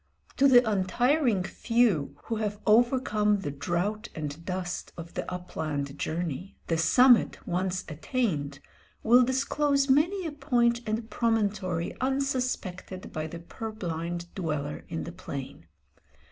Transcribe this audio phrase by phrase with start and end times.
[0.37, 5.99] To the untiring few who have overcome the drought and dust of the up land
[5.99, 8.61] journey, the summit, once attained,
[9.03, 15.67] will disclose many a point and promontory unsuspected by the purblind dweller in the plain.